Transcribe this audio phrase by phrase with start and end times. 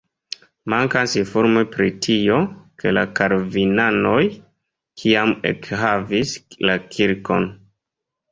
[0.73, 2.37] Mankas informo pri tio,
[2.83, 4.23] ke la kalvinanoj
[5.01, 6.31] kiam ekhavis
[6.71, 7.47] la kirkon.